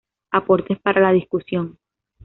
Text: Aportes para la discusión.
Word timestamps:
Aportes 0.31 0.79
para 0.79 0.99
la 0.99 1.11
discusión. 1.11 1.77